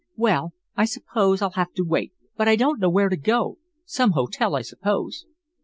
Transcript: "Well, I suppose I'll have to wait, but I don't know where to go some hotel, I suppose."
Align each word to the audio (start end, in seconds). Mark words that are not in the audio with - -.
"Well, 0.15 0.53
I 0.75 0.85
suppose 0.85 1.43
I'll 1.43 1.51
have 1.51 1.73
to 1.73 1.83
wait, 1.85 2.11
but 2.35 2.47
I 2.47 2.55
don't 2.55 2.79
know 2.79 2.89
where 2.89 3.07
to 3.09 3.15
go 3.15 3.59
some 3.85 4.13
hotel, 4.13 4.55
I 4.55 4.63
suppose." 4.63 5.27